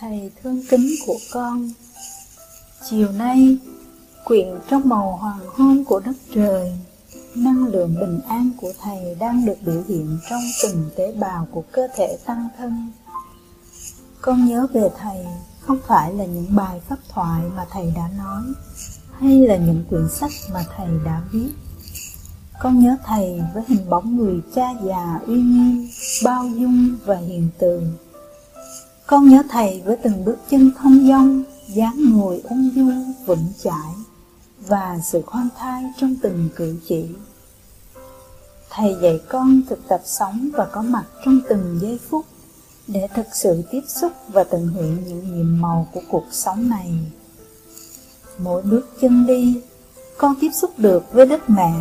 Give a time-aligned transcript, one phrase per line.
[0.00, 1.70] thầy thương kính của con.
[2.90, 3.58] Chiều nay,
[4.24, 6.72] quyện trong màu hoàng hôn của đất trời
[7.34, 11.62] Năng lượng bình an của Thầy đang được biểu hiện trong từng tế bào của
[11.72, 12.92] cơ thể tăng thân.
[14.20, 15.26] Con nhớ về Thầy
[15.60, 18.42] không phải là những bài pháp thoại mà Thầy đã nói
[19.18, 21.50] Hay là những quyển sách mà Thầy đã viết.
[22.60, 25.88] Con nhớ Thầy với hình bóng người cha già uy nghiêm,
[26.24, 27.82] bao dung và hiền từ
[29.10, 33.94] con nhớ thầy với từng bước chân thông dong, dáng ngồi ung dung, vững chãi
[34.66, 37.08] và sự khoan thai trong từng cử chỉ.
[38.70, 42.26] Thầy dạy con thực tập sống và có mặt trong từng giây phút
[42.86, 46.92] để thực sự tiếp xúc và tận hưởng những nhiệm màu của cuộc sống này.
[48.38, 49.60] Mỗi bước chân đi,
[50.18, 51.72] con tiếp xúc được với đất mẹ,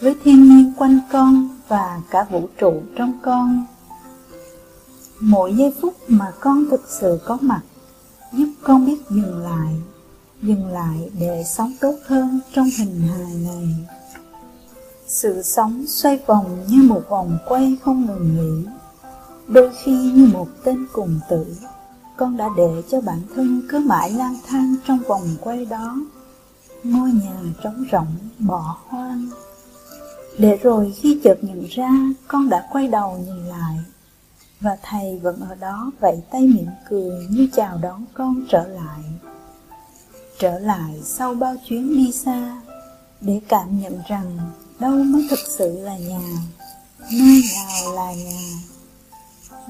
[0.00, 3.66] với thiên nhiên quanh con và cả vũ trụ trong con
[5.20, 7.60] Mỗi giây phút mà con thực sự có mặt
[8.32, 9.74] Giúp con biết dừng lại
[10.42, 13.68] Dừng lại để sống tốt hơn trong hình hài này.
[15.06, 18.68] Sự sống xoay vòng như một vòng quay không ngừng nghỉ.
[19.48, 21.56] Đôi khi như một tên cùng tử
[22.16, 25.96] Con đã để cho bản thân cứ mãi lang thang trong vòng quay đó.
[26.84, 29.26] Ngôi nhà trống rỗng, bỏ hoang.
[30.38, 31.90] Để rồi khi chợt nhận ra
[32.28, 33.78] con đã quay đầu nhìn lại
[34.60, 39.00] và thầy vẫn ở đó vẫy tay mỉm cười như chào đón con trở lại.
[40.38, 42.60] Trở lại sau bao chuyến đi xa,
[43.20, 44.38] để cảm nhận rằng
[44.80, 46.20] đâu mới thực sự là nhà,
[47.12, 48.40] nơi nào là nhà.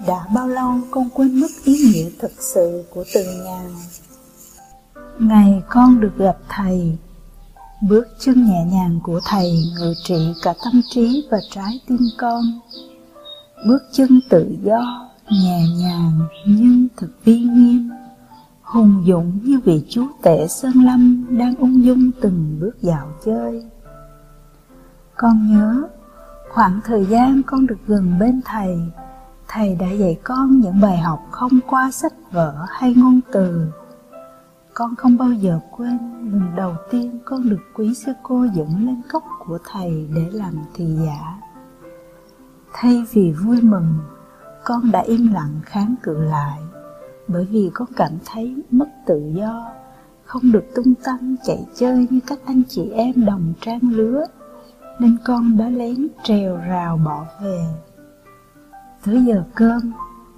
[0.06, 3.70] Đã bao lâu con quên mất ý nghĩa thực sự của từ nhà.
[5.18, 6.96] Ngày con được gặp thầy,
[7.83, 12.61] bước chân nhẹ nhàng của thầy ngự trị cả tâm trí và trái tim con
[13.66, 17.91] bước chân tự do, nhẹ nhàng nhưng thực vi nghiêm.
[18.62, 23.64] Hùng dũng như vị chúa tể sơn lâm đang ung dung từng bước dạo chơi.
[25.17, 25.89] Con nhớ,
[26.52, 28.77] khoảng thời gian con được gần bên thầy
[29.52, 33.73] thầy đã dạy con những bài học không qua sách vở hay ngôn từ.
[34.74, 35.98] Con không bao giờ quên
[36.33, 40.55] lần đầu tiên con được quý sư cô dẫn lên cốc của thầy để làm
[40.74, 41.39] thị giả.
[42.73, 43.95] Thay vì vui mừng,
[44.64, 46.61] con đã im lặng kháng cự lại,
[47.29, 49.70] bởi vì con cảm thấy mất tự do,
[50.25, 54.25] không được tung tăng chạy chơi như các anh chị em đồng trang lứa,
[54.98, 57.64] nên con đã lén trèo rào bỏ về.
[59.05, 59.92] Tới giờ cơm,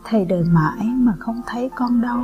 [0.05, 2.21] thầy đợi mãi mà không thấy con đâu,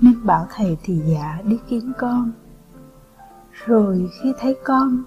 [0.00, 2.32] nên bảo thầy thì dạ đi kiếm con.
[3.66, 5.02] Rồi khi thấy con,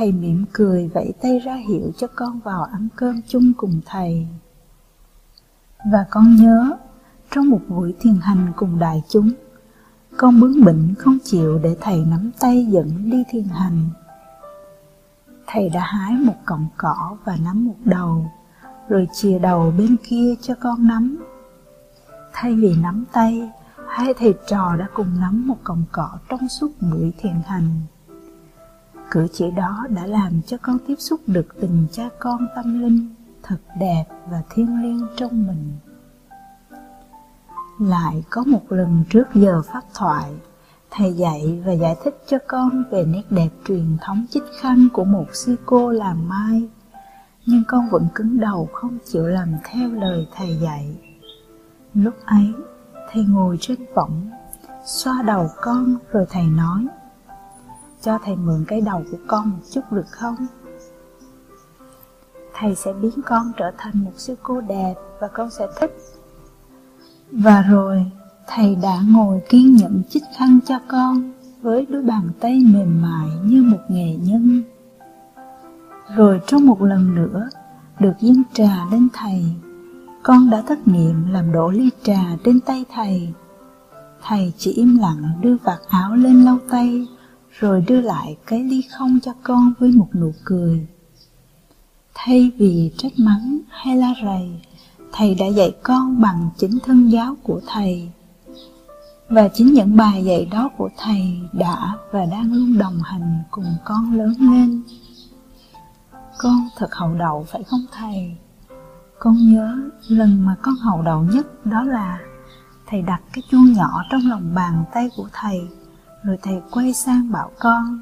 [0.00, 4.26] Thầy mỉm cười vẫy tay ra hiệu cho con vào ăn cơm chung cùng thầy.
[5.92, 6.76] Và con nhớ,
[7.30, 9.30] trong một buổi thiền hành cùng đại chúng,
[10.16, 13.88] con bướng bỉnh không chịu để thầy nắm tay dẫn đi thiền hành.
[15.46, 18.26] Thầy đã hái một cọng cỏ và nắm một đầu,
[18.88, 21.24] rồi chìa đầu bên kia cho con nắm.
[22.32, 23.50] Thay vì nắm tay,
[23.88, 27.80] hai thầy trò đã cùng nắm một cọng cỏ trong suốt buổi thiền hành.
[29.10, 33.14] Cử chỉ đó đã làm cho con tiếp xúc được tình cha con tâm linh
[33.42, 35.72] thật đẹp và thiêng liêng trong mình.
[37.78, 40.32] Lại có một lần trước giờ pháp thoại,
[40.90, 45.04] thầy dạy và giải thích cho con về nét đẹp truyền thống chích khăn của
[45.04, 46.68] một sư cô làm mai,
[47.46, 50.96] nhưng con vẫn cứng đầu không chịu làm theo lời thầy dạy.
[51.94, 52.52] Lúc ấy,
[53.12, 54.30] thầy ngồi trên võng,
[54.84, 56.86] xoa đầu con rồi thầy nói,
[58.02, 60.36] cho thầy mượn cái đầu của con một chút được không?
[62.54, 65.96] Thầy sẽ biến con trở thành một sư cô đẹp và con sẽ thích.
[67.32, 68.06] Và rồi,
[68.46, 73.28] thầy đã ngồi kiên nhẫn chích khăn cho con với đôi bàn tay mềm mại
[73.44, 74.62] như một nghệ nhân.
[76.16, 77.48] Rồi trong một lần nữa,
[77.98, 79.44] được dâng trà lên thầy,
[80.22, 83.32] con đã thất nghiệm làm đổ ly trà trên tay thầy.
[84.22, 87.06] Thầy chỉ im lặng đưa vạt áo lên lau tay
[87.50, 90.86] rồi đưa lại cái ly không cho con với một nụ cười.
[92.14, 94.50] Thay vì trách mắng hay la rầy,
[95.12, 98.10] thầy đã dạy con bằng chính thân giáo của thầy.
[99.28, 103.74] Và chính những bài dạy đó của thầy đã và đang luôn đồng hành cùng
[103.84, 104.82] con lớn lên.
[106.38, 108.36] Con thật hậu đậu phải không thầy?
[109.18, 112.18] Con nhớ lần mà con hậu đậu nhất đó là
[112.86, 115.68] thầy đặt cái chuông nhỏ trong lòng bàn tay của thầy
[116.22, 118.00] rồi thầy quay sang bảo con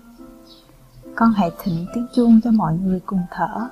[1.15, 3.69] Con hãy thỉnh tiếng chuông cho mọi người cùng thở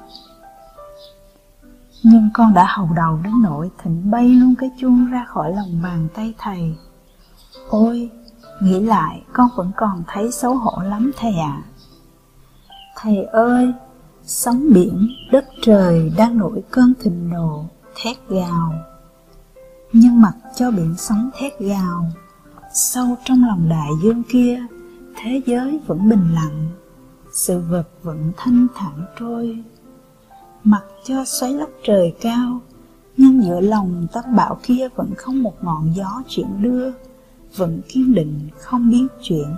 [2.02, 5.82] Nhưng con đã hầu đầu đến nỗi thỉnh bay luôn cái chuông ra khỏi lòng
[5.82, 6.76] bàn tay thầy
[7.68, 8.10] Ôi,
[8.60, 11.62] nghĩ lại con vẫn còn thấy xấu hổ lắm thầy ạ.
[11.62, 11.64] À.
[12.96, 13.72] Thầy ơi,
[14.24, 17.64] sóng biển, đất trời đang nổi cơn thịnh nộ,
[17.94, 18.72] thét gào.
[19.92, 22.06] Nhưng mặc cho biển sóng thét gào,
[22.76, 24.62] sâu trong lòng đại dương kia,
[25.16, 26.68] thế giới vẫn bình lặng,
[27.32, 29.64] sự vật vẫn thanh thản trôi.
[30.64, 32.60] Mặc cho xoáy lấp trời cao,
[33.16, 36.90] nhưng giữa lòng tâm bão kia vẫn không một ngọn gió chuyển đưa,
[37.56, 39.54] vẫn kiên định không biến chuyển.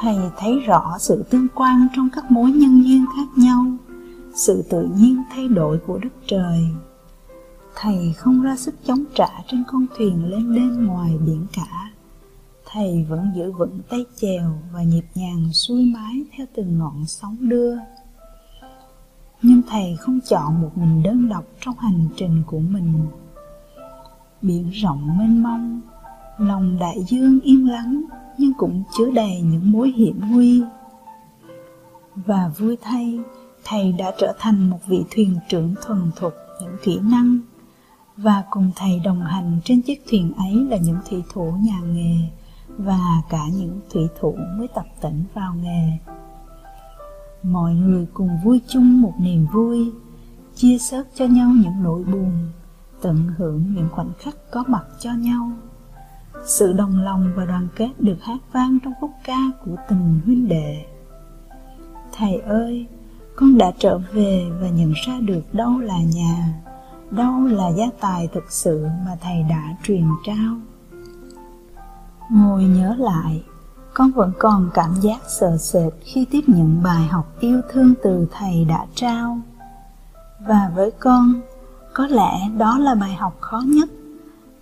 [0.00, 3.66] Thầy thấy rõ sự tương quan trong các mối nhân duyên khác nhau,
[4.34, 6.68] sự tự nhiên thay đổi của đất trời.
[7.78, 11.90] Thầy không ra sức chống trả trên con thuyền lên đêm ngoài biển cả.
[12.72, 17.36] Thầy vẫn giữ vững tay chèo và nhịp nhàng xuôi mái theo từng ngọn sóng
[17.40, 17.76] đưa.
[19.42, 23.06] Nhưng thầy không chọn một mình đơn độc trong hành trình của mình.
[24.42, 25.80] Biển rộng mênh mông,
[26.38, 28.02] lòng đại dương im lắng
[28.38, 30.62] nhưng cũng chứa đầy những mối hiểm nguy.
[32.14, 33.18] Và vui thay,
[33.64, 37.40] thầy đã trở thành một vị thuyền trưởng thuần thục những kỹ năng
[38.16, 42.16] và cùng thầy đồng hành trên chiếc thuyền ấy là những thủy thủ nhà nghề
[42.68, 45.90] và cả những thủy thủ mới tập tỉnh vào nghề.
[47.42, 49.92] Mọi người cùng vui chung một niềm vui,
[50.54, 52.32] chia sớt cho nhau những nỗi buồn,
[53.02, 55.50] tận hưởng những khoảnh khắc có mặt cho nhau.
[56.46, 60.48] Sự đồng lòng và đoàn kết được hát vang trong khúc ca của từng huynh
[60.48, 60.84] đệ.
[62.12, 62.86] Thầy ơi,
[63.36, 66.62] con đã trở về và nhận ra được đâu là nhà,
[67.10, 70.54] đâu là gia tài thực sự mà thầy đã truyền trao.
[72.30, 73.44] Ngồi nhớ lại,
[73.94, 78.26] con vẫn còn cảm giác sợ sệt khi tiếp nhận bài học yêu thương từ
[78.32, 79.40] thầy đã trao.
[80.46, 81.40] Và với con,
[81.94, 83.88] có lẽ đó là bài học khó nhất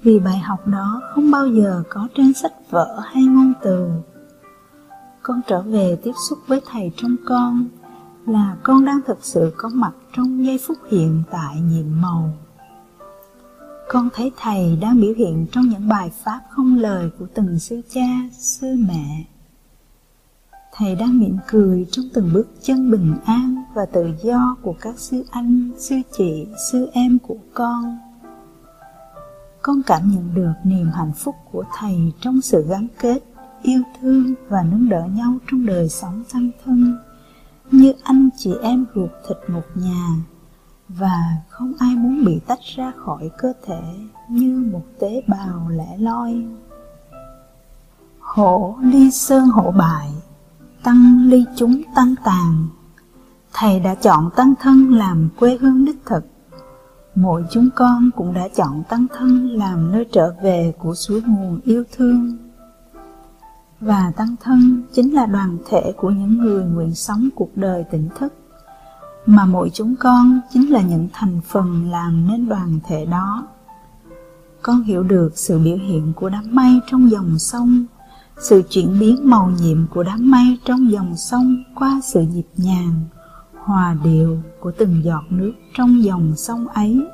[0.02, 3.90] vì bài học đó không bao giờ có trên sách vở hay ngôn từ.
[5.22, 7.64] Con trở về tiếp xúc với thầy trong con
[8.26, 12.30] là con đang thực sự có mặt trong giây phút hiện tại nhiệm màu.
[13.88, 17.80] Con thấy thầy đang biểu hiện trong những bài pháp không lời của từng sư
[17.90, 19.24] cha, sư mẹ.
[20.72, 24.98] Thầy đang mỉm cười trong từng bước chân bình an và tự do của các
[24.98, 27.98] sư anh, sư chị, sư em của con
[29.64, 33.18] con cảm nhận được niềm hạnh phúc của thầy trong sự gắn kết
[33.62, 36.98] yêu thương và nâng đỡ nhau trong đời sống thân thân
[37.70, 40.08] như anh chị em ruột thịt một nhà,
[40.88, 43.82] và không ai muốn bị tách ra khỏi cơ thể
[44.28, 46.46] như một tế bào lẻ loi.
[48.18, 50.10] Hổ ly sơn hổ bại,
[50.82, 52.66] tăng ly chúng tăng tàn.
[53.52, 56.24] Thầy đã chọn tăng thân làm quê hương đích thực.
[57.14, 61.60] Mỗi chúng con cũng đã chọn tăng thân làm nơi trở về của suối nguồn
[61.64, 62.36] yêu thương.
[63.80, 68.08] Và tăng thân chính là đoàn thể của những người nguyện sống cuộc đời tỉnh
[68.18, 68.34] thức,
[69.26, 73.46] mà mỗi chúng con chính là những thành phần làm nên đoàn thể đó.
[74.62, 77.84] Con hiểu được sự biểu hiện của đám mây trong dòng sông,
[78.38, 82.94] sự chuyển biến màu nhiệm của đám mây trong dòng sông qua sự nhịp nhàng,
[83.54, 87.06] hòa điệu của từng giọt nước trong dòng sông ấy.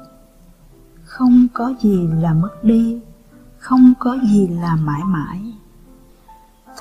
[1.05, 3.01] Không có gì là mất đi
[3.61, 5.55] không có gì là mãi mãi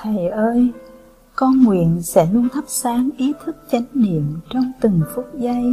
[0.01, 0.72] thầy ơi,
[1.36, 5.63] con nguyện sẽ luôn thắp sáng ý thức chánh niệm trong từng phút giây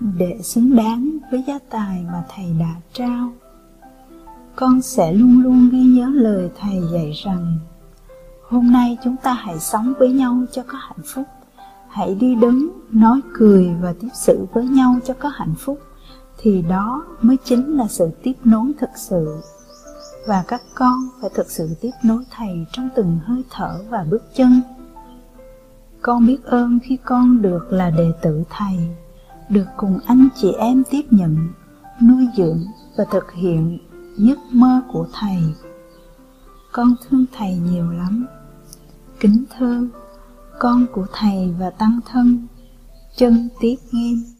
[0.00, 3.32] để xứng đáng với giá tài mà thầy đã trao.
[4.56, 7.58] Con sẽ luôn luôn ghi nhớ lời thầy dạy rằng,
[8.48, 11.24] hôm nay chúng ta hãy sống với nhau cho có hạnh phúc.
[11.88, 15.78] Hãy đi đứng, nói cười và tiếp xử với nhau cho có hạnh phúc.
[16.38, 19.36] Thì đó mới chính là sự tiếp nối thực sự
[20.26, 24.22] và các con phải thực sự tiếp nối thầy trong từng hơi thở và bước
[24.34, 24.60] chân.
[26.02, 28.78] Con biết ơn khi con được là đệ tử thầy,
[29.48, 31.48] được cùng anh chị em tiếp nhận,
[32.02, 32.64] nuôi dưỡng
[32.96, 33.78] và thực hiện
[34.16, 35.38] giấc mơ của thầy.
[36.72, 38.26] Con thương thầy nhiều lắm.
[39.20, 39.86] Kính thơ
[40.58, 42.46] con của thầy và tăng thân,
[43.16, 44.33] chân tiết nghiêm